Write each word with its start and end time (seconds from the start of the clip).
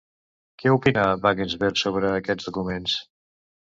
Què 0.63 0.71
opina 0.77 1.03
Wagensberg 1.27 1.81
sobre 1.85 2.13
aquests 2.19 2.53
documents? 2.53 3.01